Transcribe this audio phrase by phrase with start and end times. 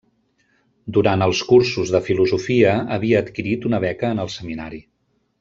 [0.95, 4.83] Durant els cursos de Filosofia havia adquirit una beca en el Seminari.